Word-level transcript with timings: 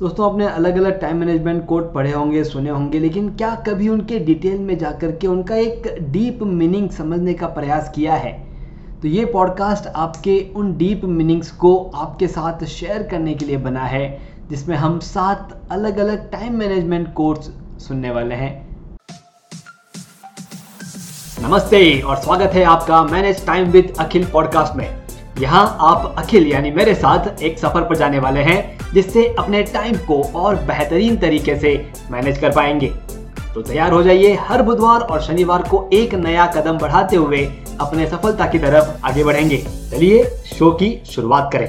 दोस्तों, 0.00 0.30
आपने 0.30 0.46
अलग 0.46 0.76
अलग 0.76 1.00
टाइम 1.00 1.16
मैनेजमेंट 1.16 1.64
कोड 1.66 1.92
पढ़े 1.94 2.10
होंगे, 2.12 2.42
सुने 2.44 2.70
होंगे, 2.70 2.98
लेकिन 2.98 3.28
क्या 3.28 3.54
कभी 3.54 3.88
उनके 3.88 4.18
डिटेल 4.18 4.58
में 4.58 4.78
जाकर 4.78 5.12
के 5.12 5.26
उनका 5.26 5.56
एक 5.56 5.96
डीप 6.00 6.42
मीनिंग 6.42 6.90
समझने 6.90 7.34
का 7.34 7.46
प्रयास 7.46 7.90
किया 7.94 8.14
है? 8.14 8.32
तो 9.02 9.08
ये 9.08 9.24
पॉडकास्ट 9.24 9.86
आपके 9.86 10.52
उन 10.56 10.76
डीप 10.76 11.04
मीनिंग्स 11.04 11.50
को 11.50 11.92
आपके 11.94 12.26
साथ 12.26 12.64
शेयर 12.64 13.02
करने 13.02 13.34
के 13.34 13.46
लिए 13.46 13.56
बना 13.56 13.84
है, 13.84 14.20
जिसमें 14.50 14.76
हम 14.76 14.98
सात 14.98 15.68
अलग 15.70 15.98
अलग 15.98 16.30
टाइम 16.30 16.58
मैनेजमेंट 16.58 17.12
कोर्स 17.14 17.50
सुनने 17.78 18.10
वाले 18.10 18.34
हैं। 18.34 18.78
नमस्ते, 21.42 22.00
और 22.00 22.16
स्वागत 22.16 22.54
है 22.54 22.64
आपका 22.64 23.02
manage 23.04 23.46
time 23.46 23.70
with 23.70 23.94
Akhil 23.98 24.26
podcast 24.26 24.76
में। 24.76 24.88
यहाँ 25.40 25.76
आप 25.80 26.14
अखिल, 26.18 26.46
यानी 26.46 26.70
मेरे 26.70 26.94
साथ, 26.94 27.42
एक 27.42 27.58
सफ़र 27.58 27.88
पर 27.88 27.96
जाने 27.96 28.18
वाले 28.18 28.40
हैं 28.40 28.75
जिससे 28.94 29.26
अपने 29.38 29.62
टाइम 29.62 29.96
को 30.06 30.22
और 30.36 30.56
बेहतरीन 30.64 31.16
तरीके 31.16 31.56
से 31.56 31.74
मैनेज 32.10 32.38
कर 32.38 32.50
पाएँगे। 32.50 32.92
तो 33.54 33.62
तैयार 33.62 33.92
हो 33.92 34.02
जाइए 34.02 34.34
हर 34.40 34.62
बुधवार 34.62 35.00
और 35.00 35.20
शनिवार 35.22 35.62
को 35.62 35.88
एक 35.92 36.14
नया 36.14 36.46
कदम 36.46 36.78
बढ़ाते 36.78 37.16
हुए 37.16 37.44
अपने 37.80 38.06
सफलता 38.06 38.46
की 38.46 38.58
तरफ़ 38.58 39.06
आगे 39.06 39.24
बढ़ेंगे। 39.24 39.56
चलिए 39.90 40.24
शो 40.46 40.70
की 40.72 40.96
शुरुआत 41.06 41.50
करें। 41.52 41.68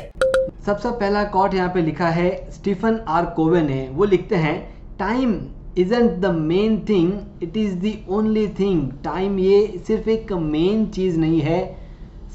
सबसे 0.65 0.89
पहला 0.91 1.23
कॉट 1.25 1.53
यहाँ 1.53 1.69
पे 1.69 1.81
लिखा 1.81 2.07
है, 2.07 2.29
स्टीफन 2.51 2.99
आर 3.07 3.25
कोवे 3.35 3.61
ने। 3.61 3.87
वो 3.91 4.05
लिखते 4.05 4.35
हैं 4.35 4.57
time 4.99 5.39
isn't 5.77 6.11
the 6.11 6.25
main 6.25 6.77
thing 6.89 7.43
it 7.43 7.57
is 7.57 7.75
the 7.77 7.93
only 8.09 8.47
thing 8.59 8.89
time 9.03 9.37
ये 9.39 9.81
सिर्फ़ 9.87 10.09
एक 10.09 10.33
मेन 10.33 10.85
चीज़ 10.85 11.17
नहीं 11.19 11.41
है, 11.41 11.77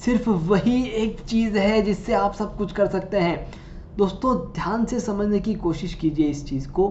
सिर्फ़ 0.05 0.28
वही 0.28 0.83
एक 0.96 1.20
चीज़ 1.20 1.58
है 1.58 1.83
जिससे 1.83 2.12
आप 2.14 2.34
सब 2.34 2.56
कुछ 2.56 2.72
कर 2.72 2.86
सकते 2.86 3.16
हैं। 3.16 3.50
दोस्तों, 3.98 4.34
ध्यान 4.52 4.84
से 4.84 5.01
समझने 5.01 5.38
की 5.41 5.55
कोशिश 5.55 5.95
कीजिए 5.95 6.27
इस 6.27 6.46
चीज़ 6.48 6.69
को 6.69 6.88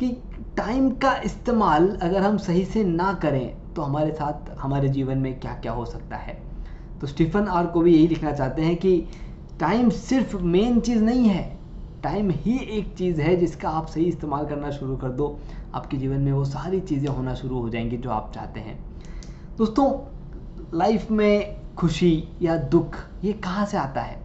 कि 0.00 0.08
टाइम 0.56 0.90
का 0.90 1.16
इस्तेमाल 1.16 1.88
अगर 2.02 2.22
हम 2.22 2.36
सही 2.38 2.64
से 2.64 2.84
ना 2.84 3.12
करें 3.12 3.74
तो 3.74 3.82
हमारे 3.82 4.12
साथ, 4.12 4.50
हमारे 4.58 4.88
जीवन 4.88 5.18
में 5.18 5.38
क्या 5.40 5.52
क्या 5.52 5.72
हो 5.72 5.84
सकता 5.84 6.16
है? 6.16 6.42
तो 7.00 7.06
स्टीफन 7.06 7.48
आर 7.48 7.66
को 7.66 7.80
भी 7.80 7.94
यही 7.94 8.08
लिखना 8.08 8.32
चाहते 8.32 8.62
हैं 8.62 8.76
कि 8.76 9.08
टाइम 9.60 9.90
सिर्फ़ 9.90 10.36
मेन 10.36 10.80
चीज़ 10.80 11.02
नहीं 11.02 11.28
है, 11.28 11.58
टाइम 12.02 12.30
ही 12.30 12.58
एक 12.58 12.94
चीज़ 12.96 13.20
है 13.20 13.36
जिसका 13.36 13.70
आप 13.70 13.86
सही 13.86 14.04
इस्तेमाल 14.04 14.46
करना 14.46 14.70
शुरू 14.70 14.96
कर 14.96 15.08
दो। 15.08 15.38
आपके 15.74 15.96
जीवन 15.96 16.20
में 16.20 16.32
वो 16.32 16.44
सारी 16.44 16.80
चीज़ें 16.80 17.08
होना 17.08 17.34
शुरू 17.34 17.60
हो 17.60 17.68
जाएँगी 17.68 17.96
जो 17.96 18.10
आप 18.10 18.32
चाहते 18.34 18.60
हैं। 18.60 18.78
दोस्तों, 19.58 19.90
लाइफ 20.78 21.10
में 21.10 21.56
खुशी 21.74 22.28
या 22.42 22.56
दुख, 22.56 22.96
ये 23.24 23.32
कहाँ 23.32 23.66
से 23.66 23.76
आता 23.76 24.00
है? 24.00 24.22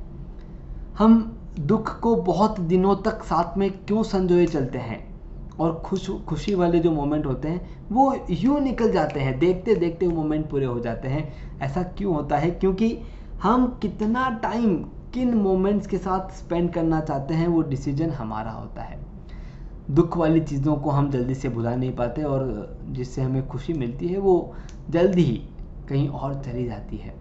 हम 0.98 1.36
दुख 1.60 2.00
को 2.00 2.16
बहुत 2.16 2.60
दिनों 2.60 2.96
तक 2.96 3.24
साथ 3.24 3.58
में 3.58 3.72
क्यों 3.72 4.04
संजोए 4.04 4.46
चलते 4.46 4.78
हैं? 4.78 5.10
और 5.60 5.82
खुश, 5.86 6.10
खुशी 6.10 6.56
वाले 6.56 6.80
जो 6.80 6.92
मोमेंट 6.92 7.26
होते 7.26 7.48
हैं, 7.48 7.90
वो 7.90 8.16
यूँ 8.30 8.60
निकल 8.60 8.92
जाते 8.92 9.20
हैं। 9.20 9.40
देखते 9.40 9.76
देखते 9.76 10.08
वो 10.08 10.16
मोमेंट 10.16 10.50
पूरे 10.50 10.66
हो 10.66 10.80
जाते 10.80 11.08
हैं। 11.08 11.34
ऐसा 11.60 11.84
क्यों 11.84 12.16
होता 12.16 12.38
है? 12.38 12.52
क्योंकि 12.52 13.00
हम 13.44 13.80
कितना 13.82 14.30
टाइम 14.30 14.76
किन 15.14 15.34
मोमेंट्स 15.34 15.88
के 15.88 15.98
साथ 15.98 16.32
स्पेंड 16.32 16.74
करना 16.74 17.02
चाहते 17.02 17.34
हैं, 17.34 17.48
वो 17.48 17.62
डिसीज़न 17.62 18.10
हमारा 18.10 18.52
होता 18.52 18.82
है। 18.82 19.00
दुख 19.92 20.18
वाली 20.18 20.42
चीज़ों 20.42 20.76
को 20.76 20.90
हम 20.90 21.12
जल्दी 21.12 21.36
से 21.36 21.50
भुला 21.50 21.76
नहीं 21.76 21.96
पाते 21.96 22.24
और 22.24 22.78
जिससे 22.90 23.22
हमें 23.22 23.48
खुशी 23.48 23.74
मिलती 23.74 24.08
है, 24.08 24.18
वो 24.18 24.54
जल्दी 24.90 25.24
ही 25.24 25.42
कहीं 25.90 26.10
और 26.10 26.42
चली 26.46 26.66
जाती 26.66 26.98
है। 26.98 27.14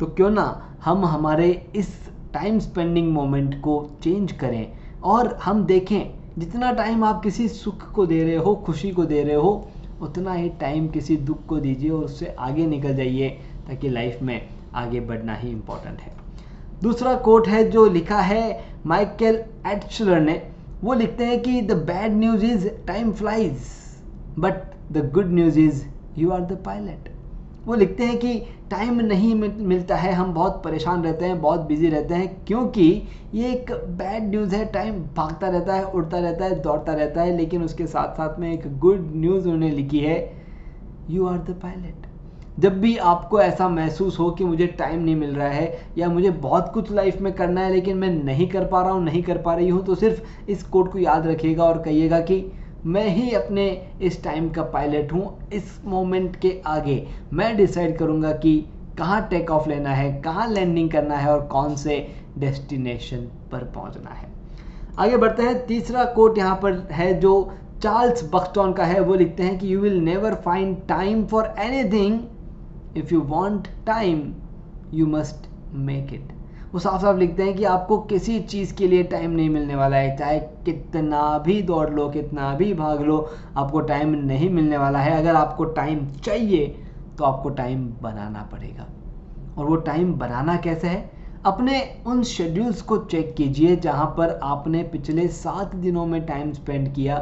तो 0.00 0.06
क्यों 0.06 0.30
ना 0.30 0.76
हम 0.84 1.04
हमारे 1.04 1.72
इस 1.76 2.15
टाइम 2.36 2.58
स्पेंडिंग 2.58 3.12
मोमेंट 3.12 3.54
को 3.60 3.74
चेंज 4.02 4.32
करें 4.32 4.72
और 5.02 5.32
हम 5.42 5.64
देखें, 5.64 6.10
जितना 6.38 6.72
टाइम 6.72 7.04
आप 7.04 7.22
किसी 7.22 7.48
सुख 7.48 7.90
को 7.92 8.06
दे 8.06 8.22
रहे 8.24 8.36
हो, 8.36 8.54
खुशी 8.56 8.90
को 8.90 9.04
दे 9.04 9.22
रहे 9.22 9.34
हो, 9.34 9.68
उतना 10.02 10.32
ही 10.32 10.48
टाइम 10.48 10.88
किसी 10.88 11.16
दुख 11.16 11.46
को 11.46 11.58
दीजिए 11.60 11.90
और 11.90 12.04
उससे 12.04 12.34
आगे 12.38 12.66
निकल 12.66 12.94
जाइए, 12.94 13.28
ताकि 13.68 13.88
लाइफ 13.88 14.22
में 14.22 14.48
आगे 14.74 15.00
बढ़ना 15.00 15.34
ही 15.34 15.50
इम्पोर्टेंट 15.50 16.00
है। 16.00 16.12
दूसरा 16.82 17.14
कोट 17.14 17.48
है 17.48 17.70
जो 17.70 17.88
लिखा 17.90 18.20
है 18.20 18.64
माइकल 18.86 19.42
एटचलर 19.66 20.20
ने। 20.20 20.42
वो 20.84 20.94
लिखते 20.94 21.24
हैं 21.24 21.42
कि 21.42 21.60
the 21.62 21.72
bad 21.72 22.12
news 22.12 22.44
is 22.44 22.68
time 22.86 23.12
flies 23.12 23.58
but 24.38 24.62
the 24.92 25.10
good 25.14 25.32
news 25.32 25.58
is 25.58 25.84
you 26.18 26.30
are 26.30 26.40
the 26.40 26.62
pilot 26.66 27.08
वो 27.66 27.74
लिखते 27.74 28.04
हैं 28.04 28.18
कि 28.18 28.38
टाइम 28.70 29.00
नहीं 29.00 29.34
मिलता 29.34 29.96
है, 29.96 30.12
हम 30.12 30.32
बहुत 30.34 30.60
परेशान 30.64 31.02
रहते 31.04 31.24
हैं, 31.24 31.40
बहुत 31.40 31.60
बिज़ी 31.60 31.88
रहते 31.88 32.14
हैं, 32.14 32.28
क्योंकि 32.46 33.02
ये 33.34 33.50
एक 33.52 33.72
बैड 33.98 34.28
न्यूज़ 34.30 34.54
है 34.54 34.64
टाइम 34.72 34.98
भागता 35.16 35.48
रहता 35.48 35.74
है, 35.74 35.84
उड़ता 35.84 36.18
रहता 36.18 36.44
है, 36.44 36.60
दौड़ता 36.62 36.92
रहता 36.92 37.22
है, 37.22 37.36
लेकिन 37.36 37.62
उसके 37.62 37.86
साथ 37.86 38.14
साथ 38.14 38.38
में 38.40 38.52
एक 38.52 38.78
गुड 38.78 39.10
न्यूज़ 39.14 39.44
उन्होंने 39.44 39.70
लिखी 39.70 40.00
है 40.00 40.18
यू 41.10 41.26
आर 41.26 41.38
द 41.38 41.58
पायलट 41.62 42.06
जब 42.58 42.78
भी 42.80 42.96
आपको 42.96 43.40
ऐसा 43.40 43.68
महसूस 43.68 44.18
हो 44.18 44.30
कि 44.30 44.44
मुझे 44.44 44.66
टाइम 44.68 45.00
नहीं 45.00 45.16
मिल 45.16 45.34
रहा 45.34 45.48
है, 45.48 45.78
या 45.98 46.08
मुझे 46.08 46.30
बहुत 46.30 46.70
कुछ 46.74 46.92
लाइफ 46.92 47.20
में 47.20 47.32
करना 47.32 47.60
है, 47.60 47.72
लेकिन 47.72 47.96
मैं 47.96 48.10
नहीं 48.24 48.48
कर 48.48 48.64
पा 48.66 48.82
रहा 48.82 48.92
हूँ, 48.92 49.02
नहीं 49.04 49.22
कर 49.22 49.38
पा 49.38 49.54
रही 49.54 49.68
हूँ 49.68 49.84
तो 49.86 49.94
सिर्फ़ 49.94 50.50
इस 50.50 50.62
कोड 50.62 50.90
को 50.92 50.98
याद 50.98 51.26
रखिएगा 51.26 51.64
और 51.64 51.82
कहिएगा 51.82 52.20
कि 52.20 52.44
मैं 52.86 53.06
ही 53.08 53.30
अपने 53.34 53.66
इस 54.02 54.22
टाइम 54.24 54.48
का 54.50 54.62
पायलट 54.62 55.12
हूँ। 55.12 55.48
इस 55.52 55.80
मोमेंट 55.84 56.36
के 56.40 56.52
आगे 56.66 57.06
मैं 57.32 57.56
डिसाइड 57.56 57.96
करूँगा 57.98 58.32
कि 58.34 58.58
कहाँ 58.98 59.26
टेक 59.30 59.50
ऑफ़ 59.50 59.68
लेना 59.68 59.90
है, 59.90 60.12
कहाँ 60.22 60.46
लैंडिंग 60.48 60.90
करना 60.90 61.16
है 61.16 61.32
और 61.32 61.46
कौन 61.46 61.74
से 61.76 61.96
डेस्टिनेशन 62.38 63.26
पर 63.52 63.64
पहुँचना 63.74 64.10
है। 64.10 64.28
आगे 64.98 65.16
बढ़ते 65.16 65.42
हैं। 65.42 65.66
तीसरा 65.66 66.04
कोट 66.12 66.38
यहाँ 66.38 66.56
पर 66.62 66.78
है 66.92 67.12
जो 67.20 67.32
चार्ल्स 67.82 68.24
बक्सटॉन 68.32 68.72
का 68.72 68.84
है। 68.84 69.00
वो 69.00 69.14
लिखते 69.14 69.42
हैं 69.42 69.58
कि 69.58 69.74
you 69.74 69.80
will 69.80 70.00
never 70.02 70.34
find 70.44 70.76
time 70.88 71.26
for 71.26 71.54
anything 71.58 72.20
if 72.96 73.14
you 73.14 73.20
want 73.26 73.68
time 73.86 74.32
you 74.94 75.06
must 75.06 75.48
make 75.74 76.12
it 76.14 76.32
वो 76.76 76.80
साफ़ 76.80 77.02
साफ़ 77.02 77.16
लिखते 77.16 77.42
हैं 77.42 77.54
कि 77.54 77.64
आपको 77.64 77.98
किसी 77.98 78.40
चीज़ 78.40 78.74
के 78.74 78.88
लिए 78.88 79.02
टाइम 79.02 79.30
नहीं 79.30 79.50
मिलने 79.50 79.74
वाला 79.74 79.96
है। 79.96 80.16
चाहे 80.16 80.40
कितना 80.40 81.38
भी 81.38 81.62
दौड़ 81.62 81.90
लो, 81.90 82.08
कितना 82.08 82.54
भी 82.54 82.74
भाग 82.74 83.00
लो, 83.00 83.30
आपको 83.56 83.80
टाइम 83.80 84.08
नहीं 84.08 84.50
मिलने 84.50 84.76
वाला 84.76 84.98
है। 84.98 85.18
अगर 85.18 85.34
आपको 85.34 85.64
टाइम 85.64 86.06
चाहिए 86.10 86.66
तो 87.18 87.24
आपको 87.24 87.50
टाइम 87.50 87.88
बनाना 88.02 88.42
पड़ेगा। 88.52 88.86
और 89.58 89.66
वो 89.66 89.76
टाइम 89.76 90.14
बनाना 90.14 90.56
कैसे 90.56 90.88
है? 90.88 91.10
अपने 91.46 92.02
उन 92.06 92.22
शेड्यूल्स 92.22 92.82
को 92.82 92.98
चेक 92.98 93.34
कीजिए, 93.34 93.76
जहाँ 93.76 94.06
पर 94.06 94.40
आपने 94.42 94.82
पिछले 94.82 95.28
सात 95.28 95.74
दिनों 95.74 96.06
में 96.06 96.26
टाइम 96.26 96.52
स्पेंड 96.52 96.94
किया। 96.94 97.16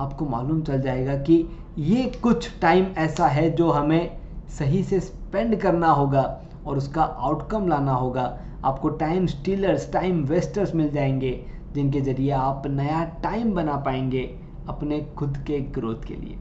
आपको 0.00 0.26
मालूम 0.26 0.62
चल 0.62 0.80
जाएगा 0.80 1.16
कि 1.16 1.48
ये 1.78 2.12
कुछ 2.22 2.60
टाइम 2.60 2.86
ऐसा 2.98 3.26
है 3.26 3.50
जो 3.50 3.70
हमें 3.70 4.16
सही 4.58 4.82
से 4.82 5.00
स्पेंड 5.00 5.60
करना 5.60 5.88
होगा 5.88 6.40
और 6.66 6.76
उसका 6.76 7.02
आउटकम 7.02 7.68
लाना 7.68 7.92
होगा। 7.92 8.38
आपको 8.64 8.88
टाइम 8.88 9.26
स्टीलर्स 9.26 9.90
टाइम 9.92 10.22
वेस्टर्स 10.24 10.74
मिल 10.74 10.90
जाएँगे, 10.90 11.30
जिनके 11.74 12.00
ज़रिए 12.00 12.30
आप 12.30 12.62
नया 12.66 13.04
टाइम 13.22 13.54
बना 13.54 13.76
पाएँगे 13.76 14.22
अपने 14.68 15.00
खुद 15.16 15.36
के 15.46 15.60
ग्रोथ 15.60 16.04
के 16.06 16.14
लिए। 16.14 16.38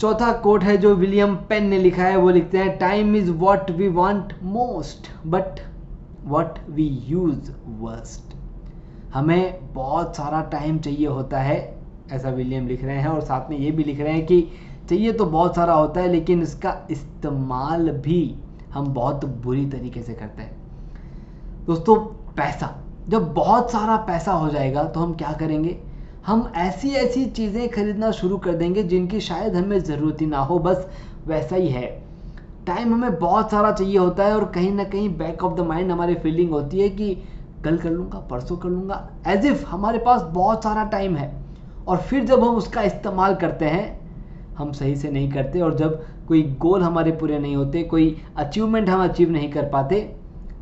चौथा 0.00 0.32
कोट 0.32 0.62
है 0.64 0.76
जो 0.76 0.94
विलियम 0.94 1.34
पेन 1.48 1.66
ने 1.66 1.78
लिखा 1.78 2.02
है, 2.02 2.16
वो 2.16 2.30
लिखते 2.30 2.58
हैं 2.58 2.76
time 2.78 3.16
is 3.16 3.30
what 3.30 3.70
we 3.70 3.88
want 3.88 4.32
most 4.42 5.10
but 5.26 5.60
what 6.24 6.58
we 6.70 6.86
use 7.06 7.50
worst 7.80 8.34
हमें 9.14 9.74
बहुत 9.74 10.16
सारा 10.16 10.40
टाइम 10.42 10.78
चाहिए 10.78 11.06
होता 11.06 11.40
है, 11.40 11.58
ऐसा 12.12 12.30
विलियम 12.30 12.66
लिख 12.68 12.84
रहे 12.84 12.96
हैं, 12.96 13.08
और 13.08 13.20
साथ 13.20 13.50
में 13.50 13.58
ये 13.58 13.70
भी 13.70 13.84
लिख 13.84 14.00
रहे 14.00 14.12
हैं 14.12 14.26
कि 14.26 14.40
चाहिए 14.88 15.12
तो 15.12 15.24
बहुत 15.26 15.54
सारा 15.56 15.74
होता 15.74 16.00
है, 16.00 16.08
लेकिन 16.08 16.42
इसका 16.42 16.76
इस्तेमाल 16.90 17.90
भी 17.90 18.34
हम 18.74 18.86
बहुत 18.86 19.24
बुरी 19.24 19.66
तरीके 19.66 20.02
से 20.02 20.14
करते 20.14 20.42
हैं। 20.42 20.52
दोस्तों, 21.66 21.96
पैसा। 22.36 22.74
जब 23.08 23.32
बहुत 23.34 23.70
सारा 23.70 23.96
पैसा 23.96 24.32
हो 24.32 24.48
जाएगा 24.48 24.84
तो 24.84 25.00
हम 25.00 25.14
क्या 25.14 25.32
करेंगे? 25.32 25.78
हम 26.26 26.52
ऐसी 26.56 26.90
ऐसी 26.90 27.24
चीज़ें 27.26 27.68
खरीदना 27.68 28.10
शुरू 28.10 28.38
कर 28.38 28.52
देंगे 28.52 28.82
जिनकी 28.82 29.20
शायद 29.20 29.56
हमें 29.56 29.78
ज़रूरत 29.80 30.20
ही 30.20 30.26
ना 30.26 30.38
हो। 30.38 30.58
बस 30.58 30.88
वैसा 31.26 31.56
ही 31.56 31.68
है। 31.68 31.86
टाइम 32.66 32.94
हमें 32.94 33.18
बहुत 33.18 33.50
सारा 33.50 33.72
चाहिए 33.72 33.98
होता 33.98 34.24
है 34.24 34.34
और 34.34 34.44
कहीं 34.44 34.72
ना 34.72 34.84
कहीं 34.84 35.16
बैक 35.16 35.44
ऑफ़ 35.44 35.54
द 35.54 35.60
माइंड 35.60 35.90
हमारी 35.90 36.14
फीलिंग 36.14 36.50
होती 36.50 36.80
है 36.80 36.88
कि 36.88 37.14
कल 37.64 37.76
कर 37.78 37.90
लूँगा, 37.90 38.18
परसों 38.18 38.56
कर 38.56 38.68
लूँगा। 38.68 39.08
एज 39.26 39.46
इफ़ 39.46 39.64
हमारे 39.66 39.98
पास 39.98 40.22
बहुत 40.22 40.64
सारा 40.64 40.84
टाइम 40.84 41.16
है। 41.16 41.32
और 41.88 41.96
फिर 41.96 42.24
जब 42.24 42.44
हम 42.44 42.56
उसका 42.56 42.82
इस्तेमाल 42.82 43.34
करते 43.34 43.64
हैं 43.64 44.03
हम 44.58 44.72
सही 44.72 44.96
से 44.96 45.10
नहीं 45.10 45.30
करते 45.32 45.60
और 45.60 45.74
जब 45.74 46.04
कोई 46.28 46.42
गोल 46.60 46.82
हमारे 46.82 47.12
पूरे 47.12 47.38
नहीं 47.38 47.56
होते, 47.56 47.82
कोई 47.82 48.16
अचीवमेंट 48.36 48.88
हम 48.88 49.02
अचीव 49.04 49.30
नहीं 49.30 49.50
कर 49.52 49.68
पाते, 49.70 50.00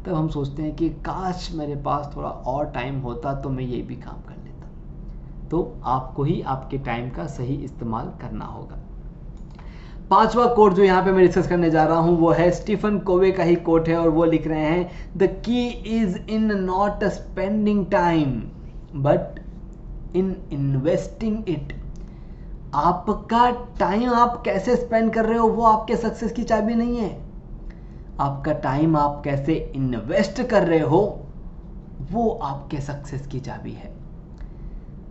तब 0.07 0.15
हम 0.15 0.29
सोचते 0.29 0.63
हैं 0.63 0.75
कि 0.77 0.89
काश 1.07 1.49
मेरे 1.55 1.77
पास 1.83 2.13
थोड़ा 2.17 2.29
और 2.29 2.71
टाइम 2.71 2.99
होता 3.01 3.35
तो 3.35 3.49
मैं 3.49 3.65
ये 3.65 3.83
भी 3.83 3.97
काम 3.97 4.23
कर 4.29 4.37
लेता। 4.37 5.49
तो 5.51 5.73
आपको 5.85 6.25
ही 6.25 6.41
आपके 6.43 6.79
टाइम 6.79 7.11
का 7.11 7.27
सही 7.29 7.55
इस्तेमाल 7.55 8.13
करना 8.21 8.45
होगा। 8.45 8.79
पांचवा 10.11 10.47
कोट 10.47 10.73
जो 10.73 10.83
यहाँ 10.85 11.05
पे 11.05 11.13
मैं 11.13 11.25
डिस्कस 11.27 11.49
करने 11.49 11.71
जा 11.71 11.85
रहा 11.85 11.99
हूँ, 11.99 12.17
वो 12.19 12.31
है 12.31 12.51
स्टीफन 12.51 12.99
कोवे 13.01 13.31
का 13.33 13.43
ही 13.43 13.55
कोट 13.59 13.89
है 13.89 13.97
और 13.97 14.09
वो 14.09 14.25
लिख 14.25 14.47
रहे 14.47 14.65
हैं 14.65 14.91
the 15.17 15.29
key 15.47 15.67
is 15.99 16.19
in 16.31 16.53
not 16.61 17.05
spending 17.05 17.87
time 17.87 18.33
but 18.97 19.41
in 20.17 20.37
investing 20.53 21.49
it 21.49 21.73
आपका 22.75 23.51
टाइम 23.51 24.11
आप 24.11 24.43
कैसे 24.45 24.77
स्पेंड 24.77 25.15
कर 25.15 25.27
रहे 25.27 25.39
हो, 25.39 25.49
वो 25.49 25.65
आपके 25.65 25.97
सक्सेस 25.97 26.33
की 26.33 26.43
चाबी 26.43 26.75
नहीं 26.75 26.97
है। 26.97 27.23
आपका 28.21 28.53
टाइम 28.53 28.97
आप 28.97 29.23
कैसे 29.25 29.73
इन्वेस्ट 29.77 30.43
कर 30.43 30.63
रहे 30.63 30.81
हो, 30.81 31.21
वो 32.13 32.41
आपके 32.43 32.81
सक्सेस 32.81 33.27
की 33.27 33.41
चाबी 33.41 33.73
है। 33.73 33.95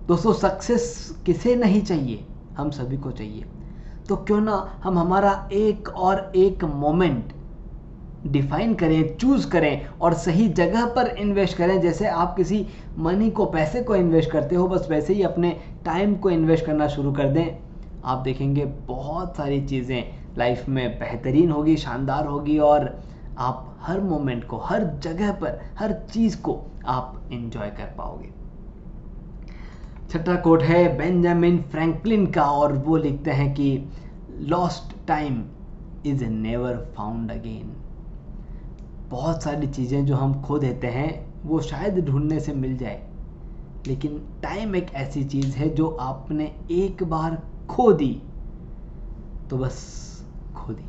दोस्तों 0.07 0.33
सक्सेस 0.33 1.17
किसे 1.25 1.55
नहीं 1.55 1.81
चाहिए? 1.81 2.25
हम 2.57 2.69
सभी 2.69 2.97
को 2.97 3.11
चाहिए। 3.11 3.45
तो 4.09 4.15
क्यों 4.15 4.41
ना 4.41 4.79
हम 4.83 4.99
हमारा 4.99 5.49
एक 5.51 5.89
और 5.89 6.31
एक 6.35 6.63
मोमेंट 6.63 7.33
डिफाइन 8.27 8.73
करें, 8.73 9.17
चूज़ 9.17 9.49
करें 9.49 9.87
और 10.01 10.13
सही 10.13 10.47
जगह 10.49 10.85
पर 10.85 11.07
इन्वेस्ट 11.07 11.57
करें। 11.57 11.79
जैसे 11.81 12.07
आप 12.07 12.35
किसी 12.35 12.65
मनी 12.97 13.29
को, 13.29 13.45
पैसे 13.45 13.81
को 13.83 13.95
इन्वेस्ट 13.95 14.31
करते 14.31 14.55
हो, 14.55 14.67
बस 14.67 14.87
वैसे 14.89 15.13
ही 15.13 15.23
अपने 15.23 15.59
टाइम 15.85 16.15
को 16.15 16.29
इन्वेस्ट 16.29 16.65
करना 16.65 16.87
शुरू 16.87 17.11
कर 17.11 17.29
दें। 17.29 17.57
आप 18.05 18.17
देखेंगे 18.17 18.65
बहुत 18.65 19.35
सारी 19.35 19.61
चीज़ें 19.67 20.03
लाइफ 20.37 20.69
में 20.69 20.99
बेहतरीन 20.99 21.51
होगी, 21.51 21.75
शानदार 21.77 22.25
होगी 22.25 22.57
और 22.57 23.03
आप 23.37 23.77
हर 23.81 24.01
मोमेंट 24.01 24.43
को, 24.43 24.57
हर 24.57 24.83
जगह 25.03 25.31
पर, 25.31 25.59
हर 25.79 25.93
चीज़ 26.11 26.41
को 26.41 26.59
आप 26.85 27.21
इंजॉय 27.31 27.69
कर 27.69 27.93
पाओगे। 27.97 28.29
छठा 30.09 30.35
कोट 30.35 30.63
है 30.63 30.97
बेंजामिन 30.97 31.61
फ्रैंकलिन 31.61 32.25
का 32.25 32.43
और 32.43 32.73
वो 32.73 32.97
लिखते 32.97 33.31
हैं 33.31 33.53
कि 33.53 33.89
lost 34.39 35.07
time 35.07 35.43
is 36.05 36.25
never 36.25 36.75
found 36.97 37.31
again 37.31 37.71
बहुत 39.11 39.43
सारी 39.43 39.67
चीज़ें 39.67 40.05
जो 40.05 40.15
हम 40.15 40.41
खो 40.41 40.57
देते 40.59 40.87
हैं, 40.87 41.25
वो 41.45 41.59
शायद 41.61 41.99
ढूँढने 42.05 42.39
से 42.39 42.53
मिल 42.53 42.77
जाए। 42.77 43.01
लेकिन 43.87 44.21
टाइम 44.43 44.75
एक 44.75 44.93
ऐसी 44.93 45.23
चीज़ 45.23 45.55
है 45.55 45.69
जो 45.69 45.87
आपने 46.01 46.51
एक 46.71 47.03
बार 47.03 47.41
खो 47.69 47.91
दी 47.93 48.21
तो 49.49 49.57
बस 49.57 49.79
खो 50.55 50.73
दी। 50.73 50.83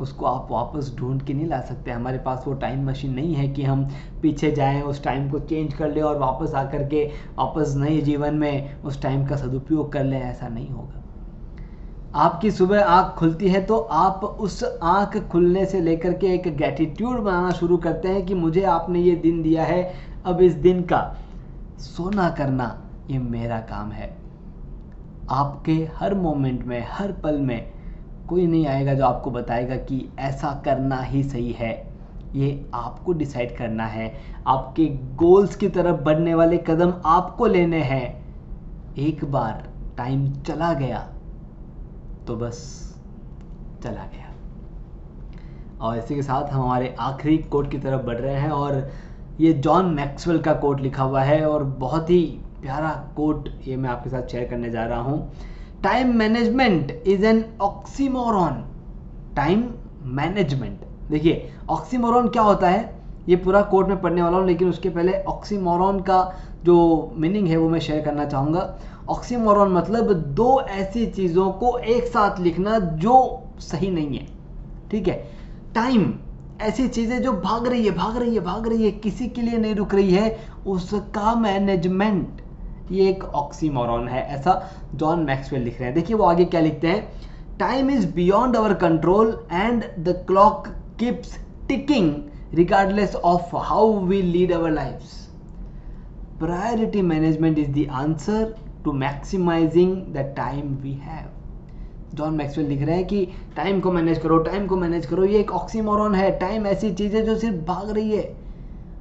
उसको 0.00 0.26
आप 0.26 0.48
वापस 0.50 0.94
ढूंढ 0.96 1.22
के 1.22 1.34
नहीं 1.34 1.46
ला 1.46 1.60
सकते। 1.60 1.90
हमारे 1.90 2.18
पास 2.18 2.44
वो 2.46 2.54
टाइम 2.54 2.88
मशीन 2.88 3.12
नहीं 3.14 3.34
है 3.34 3.48
कि 3.48 3.62
हम 3.62 3.84
पीछे 4.22 4.50
जाएँ, 4.50 4.82
उस 4.82 5.02
टाइम 5.04 5.30
को 5.30 5.38
चेंज 5.38 5.74
कर 5.74 5.92
ले 5.92 6.00
और 6.00 6.18
वापस 6.18 6.54
आकर 6.54 6.88
के 6.88 7.04
वापस 7.38 7.74
नए 7.76 8.00
जीवन 8.00 8.34
में 8.34 8.82
उस 8.82 9.00
टाइम 9.02 9.26
का 9.26 9.36
सदुपयोग 9.36 9.92
कर 9.92 10.04
लें। 10.04 10.20
ऐसा 10.20 10.48
नहीं 10.48 10.68
होगा। 10.70 11.02
आपकी 12.14 12.50
सुबह 12.50 12.84
आँख 12.84 13.14
खुलती 13.14 13.48
है 13.48 13.60
तो 13.66 13.76
आप 13.78 14.24
उस 14.24 14.62
आँख 14.82 15.16
खुलने 15.28 15.64
से 15.66 15.80
लेकर 15.80 16.12
के 16.12 16.26
एक 16.26 16.56
ग्रेटिट्यूड 16.56 17.18
बनाना 17.18 17.50
शुरू 17.50 17.76
करते 17.76 18.08
हैं 18.08 18.24
कि 18.26 18.34
मुझे 18.34 18.62
आपने 18.62 19.00
ये 19.00 19.14
दिन 19.16 19.42
दिया 19.42 19.64
है, 19.64 19.94
अब 20.24 20.40
इस 20.40 20.54
दिन 20.54 20.82
का 20.82 21.16
सोना 21.78 22.28
करना 22.30 22.82
ये 23.10 23.18
मेरा 23.18 23.58
काम 23.60 23.92
है। 23.92 24.08
आपके 25.30 25.88
हर 25.96 26.14
मोमेंट 26.14 26.64
में, 26.64 26.86
हर 26.90 27.12
पल 27.12 27.38
में 27.38 27.70
कोई 28.28 28.46
नहीं 28.46 28.66
आएगा 28.66 28.94
जो 28.94 29.04
आपको 29.04 29.30
बताएगा 29.30 29.76
कि 29.76 30.08
ऐसा 30.18 30.52
करना 30.64 31.00
ही 31.00 31.22
सही 31.22 31.52
है। 31.52 31.72
ये 32.34 32.70
आपको 32.74 33.12
डिसाइड 33.12 33.56
करना 33.56 33.86
है। 33.86 34.12
आपके 34.46 34.86
गोल्स 35.16 35.56
की 35.56 35.68
तरफ़ 35.68 36.02
बढ़ने 36.02 36.34
वाले 36.34 36.58
कदम 36.58 36.94
आपको 37.06 37.46
लेने 37.46 37.82
हैं। 37.82 38.04
एक 38.98 39.24
बार 39.24 39.68
टाइम 39.96 40.32
चला 40.32 40.72
गया। 40.72 41.08
तो 42.30 42.34
बस 42.36 42.58
चला 43.84 44.02
गया। 44.12 44.26
और 45.80 45.96
इसी 45.98 46.14
के 46.14 46.22
साथ 46.22 46.50
हम 46.52 46.62
हमारे 46.62 46.94
आखिरी 47.00 47.36
कोट 47.52 47.70
की 47.70 47.78
तरफ़ 47.78 48.02
बढ़ 48.06 48.18
रहे 48.18 48.34
हैं 48.34 48.50
और 48.50 48.90
ये 49.40 49.52
जॉन 49.66 49.86
मैक्सवेल 49.94 50.38
का 50.42 50.52
कोट 50.54 50.80
लिखा 50.80 51.02
हुआ 51.02 51.22
है 51.22 51.44
और 51.46 51.64
बहुत 51.80 52.10
ही 52.10 52.20
प्यारा 52.62 52.90
कोट 53.16 53.48
ये 53.66 53.76
मैं 53.76 53.90
आपके 53.90 54.10
साथ 54.10 54.28
शेयर 54.32 54.48
करने 54.48 54.70
जा 54.70 54.84
रहा 54.86 55.00
हूँ। 55.00 55.32
Time 55.82 56.14
management 56.16 56.90
is 57.06 57.24
an 57.26 57.44
oxymoron 57.60 58.62
time 59.36 59.68
management 60.16 60.84
देखिए 61.10 61.52
ऑक्सीमोरॉन 61.70 62.28
क्या 62.28 62.42
होता 62.42 62.68
है? 62.68 62.99
ये 63.30 63.36
पूरा 63.36 63.60
कोर्ट 63.62 63.88
में 63.88 64.00
पढ़ने 64.00 64.22
वाला 64.22 64.36
हूँ, 64.36 64.46
लेकिन 64.46 64.68
उसके 64.68 64.88
पहले 64.88 65.12
ऑक्सीमोरॉन 65.28 66.00
का 66.00 66.22
जो 66.64 66.78
मीनिंग 67.16 67.46
है 67.48 67.56
वो 67.56 67.68
मैं 67.68 67.80
शेयर 67.80 68.04
करना 68.04 68.24
चाहूँगा। 68.24 68.78
ऑक्सीमोरॉन 69.08 69.72
मतलब 69.72 70.12
दो 70.12 70.60
ऐसी 70.60 71.06
चीज़ों 71.06 71.50
को 71.52 71.76
एक 71.78 72.04
साथ 72.04 72.40
लिखना 72.40 72.78
जो 72.78 73.14
सही 73.60 73.90
नहीं 73.90 74.18
है। 74.18 74.26
ठीक 74.90 75.08
है? 75.08 75.14
टाइम 75.74 76.12
ऐसी 76.62 76.86
चीज़ें 76.88 77.22
जो 77.22 77.32
भाग 77.32 77.66
रही 77.66 77.84
है, 77.84 77.90
भाग 77.90 78.16
रही 78.16 78.34
है, 78.34 78.40
भाग 78.40 78.66
रही 78.68 78.84
है, 78.84 78.90
किसी 78.90 79.28
के 79.28 79.42
लिए 79.42 79.58
नहीं 79.58 79.74
रुक 79.74 79.94
रही 79.94 80.14
है, 80.14 80.38
उसका 80.66 81.34
मैनेजमेंट 81.34 82.42
ये 82.92 83.08
एक 83.08 83.24
ऑक्सीमोरॉन 83.24 84.08
है, 84.08 84.22
ऐसा 84.28 84.70
जॉन 84.94 85.20
मैक्सवेल 85.20 85.62
लिख 85.62 85.78
रहे 85.78 85.84
हैं। 85.84 85.94
देखिए 85.94 86.16
वो 86.16 86.24
आगे 86.24 86.44
क्या 86.44 86.60
लिखते 86.60 86.88
हैं? 86.88 87.12
Time 87.58 87.90
is 87.90 88.06
beyond 88.14 88.56
our 88.56 88.74
control 88.74 89.38
and 89.52 89.84
the 89.98 90.24
clock 90.26 90.68
keeps 90.98 91.38
ticking 91.68 92.12
regardless 92.54 93.14
of 93.14 93.56
how 93.56 93.98
we 94.00 94.22
lead 94.22 94.52
our 94.52 94.70
life 94.70 95.02
priority 96.38 97.02
management 97.02 97.58
is 97.58 97.70
the 97.70 97.86
answer 97.90 98.54
to 98.84 98.92
maximising 98.92 99.96
the 100.14 100.34
time 100.36 100.74
we 100.74 100.92
have 100.92 101.28
John 102.14 102.34
Maxwell 102.34 102.66
लिख 102.66 102.82
रहे 102.82 102.96
हैं 102.96 103.06
कि 103.06 103.24
टाइम 103.56 103.80
को 103.80 103.92
manage 103.92 104.18
करो 104.18 104.38
time 104.38 104.66
को 104.66 104.76
manage 104.76 105.06
करो, 105.06 105.24
ये 105.24 105.38
एक 105.40 105.50
ऑक्सीमोरॉन 105.50 106.14
है। 106.14 106.30
टाइम 106.38 106.66
ऐसी 106.66 106.90
चीज़ 106.92 107.16
है 107.16 107.22
जो 107.22 107.36
सिर्फ़ 107.36 107.56
भाग 107.56 107.90
रही 107.90 108.16
है। 108.16 108.36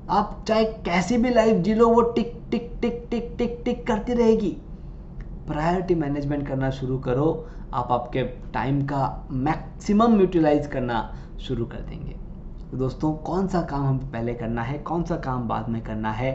आप 0.10 0.46
चाहे 0.48 0.66
कैसी 0.66 1.18
भी 1.18 1.30
लाइफ 1.30 1.58
जी 1.58 1.74
लो, 1.74 1.88
वो 1.88 2.02
टिक 2.02 2.34
टिक 2.52 2.72
टिक 2.82 3.06
टिक 3.12 3.36
टिक 3.38 3.62
टिक 3.66 3.86
करती 3.88 4.14
रहेगी। 4.14 4.56
प्रायोरिटी 5.48 5.96
मैनेजमेंट 5.96 6.48
करना 6.48 6.70
शुरू 6.70 6.98
करो। 7.00 7.48
आप 7.74 7.92
आपके 7.92 8.24
टाइम 8.54 8.82
का 8.82 9.28
मैक्सिमम 9.32 10.20
यूटिलाइज 10.20 10.68
करना 10.68 11.16
शुरू 11.40 11.66
कर 11.66 11.80
देंगे। 11.80 12.16
तो 12.72 12.78
दोस्तों, 12.78 13.12
कौन 13.14 13.48
सा 13.48 13.62
काम 13.62 13.86
हमें 13.86 14.12
पहले 14.12 14.34
करना 14.34 14.62
है, 14.62 14.78
कौन 14.80 15.04
सा 15.04 15.16
काम 15.18 15.48
बाद 15.48 15.70
में 15.70 15.82
करना 15.82 16.12
है, 16.12 16.32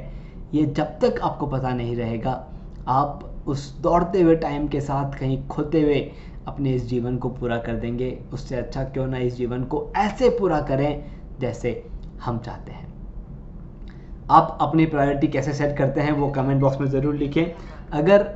ये 0.54 0.64
जब 0.66 0.98
तक 0.98 1.20
आपको 1.22 1.46
पता 1.46 1.72
नहीं 1.74 1.96
रहेगा, 1.96 2.32
आप 2.88 3.30
उस 3.46 3.78
दौड़ते 3.80 4.22
हुए 4.22 4.36
टाइम 4.36 4.66
के 4.68 4.80
साथ 4.80 5.18
कहीं 5.18 5.46
खोते 5.48 5.82
हुए 5.82 6.00
अपने 6.46 6.70
इस 6.70 6.86
जीवन 6.88 7.16
को 7.16 7.28
पूरा 7.28 7.58
कर 7.58 7.74
देंगे। 7.74 8.18
उससे 8.32 8.56
अच्छा 8.56 8.82
क्यों 8.84 9.06
ना 9.06 9.18
इस 9.18 9.36
जीवन 9.36 9.64
को 9.64 9.86
ऐसे 9.96 10.28
पूरा 10.28 10.60
करें 10.60 11.04
जैसे 11.40 11.82
हम 12.24 12.38
चाहते 12.38 12.72
हैं। 12.72 12.92
आप 14.30 14.58
अपनी 14.60 14.86
प्रायोरिटी 14.86 15.28
कैसे 15.28 15.52
सेट 15.52 15.76
करते 15.76 16.00
हैं, 16.00 16.12
वो 16.12 16.28
कमेंट 16.30 16.60
बॉक्स 16.60 16.80
में 16.80 16.86
ज़रूर 16.86 17.14
लिखें। 17.14 17.44
अगर 17.92 18.28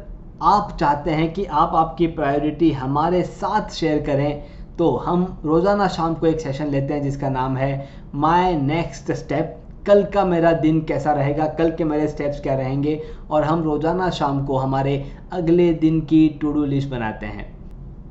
आप 0.42 0.76
चाहते 0.80 1.10
हैं 1.10 1.32
कि 1.32 1.44
आप 1.44 1.74
आपकी 1.74 2.06
प्रायोरिटी 2.06 2.70
हमारे 2.72 3.22
साथ 3.22 3.70
शेयर 3.70 4.02
करें 4.02 4.57
तो 4.78 4.90
हम 4.96 5.26
रोज़ाना 5.44 5.86
शाम 5.88 6.14
को 6.14 6.26
एक 6.26 6.40
सेशन 6.40 6.66
लेते 6.66 6.94
हैं 6.94 7.02
जिसका 7.02 7.28
नाम 7.30 7.56
है 7.56 7.88
माई 8.14 8.56
नेक्स्ट 8.56 9.12
स्टेप 9.14 9.56
कल 9.86 10.02
का 10.04 10.24
मेरा 10.24 10.52
दिन 10.54 10.80
कैसा 10.80 11.12
रहेगा? 11.12 11.46
कल 11.48 11.70
के 11.70 11.84
मेरे 11.84 12.08
स्टेप्स 12.08 12.40
क्या 12.40 12.54
रहेंगे? 12.54 13.00
और 13.30 13.44
हम 13.44 13.62
रोज़ाना 13.62 14.08
शाम 14.10 14.44
को 14.46 14.56
हमारे 14.56 15.04
अगले 15.32 15.72
दिन 15.74 16.00
की 16.00 16.28
टू 16.40 16.52
डू 16.52 16.64
लिस्ट 16.64 16.90
बनाते 16.90 17.26
हैं। 17.26 17.46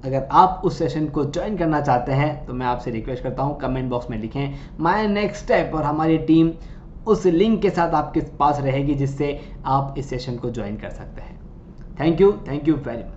अगर 0.06 0.28
आप 0.32 0.62
उस 0.66 0.78
सेशन 0.80 1.06
को 1.08 1.24
ज्वाइन 1.26 1.58
करना 1.58 1.82
चाहते 1.82 2.12
हैं 2.12 2.46
तो 2.46 2.54
मैं 2.54 2.66
आपसे 2.66 2.92
रिक्वेस्ट 2.92 3.24
करता 3.24 3.44
हूँ 3.44 3.58
कमेंट 3.60 3.90
बॉक्स 3.90 4.10
में 4.10 4.18
लिखें 4.18 4.54
माय 4.80 5.08
नेक्स्ट 5.08 5.44
स्टेप 5.44 5.72
और 5.76 5.84
हमारी 5.84 6.18
टीम 6.28 6.52
उस 7.08 7.26
लिंक 7.26 7.62
के 7.62 7.70
साथ 7.70 7.94
आपके 7.94 8.20
पास 8.40 8.60
रहेगी 8.62 8.96
जिससे 8.96 9.40
आप 9.66 9.96
इस 9.98 10.10
सेशन 10.10 10.36
को 10.36 10.50
ज्वाइन 10.50 10.78
कर 10.78 10.90
सकते 10.90 11.22
हैं। 11.22 11.40
Thank 12.00 12.22
you 12.22 12.32
thank 12.48 12.68
you 12.68 12.76
very 12.78 13.04
much 13.04 13.17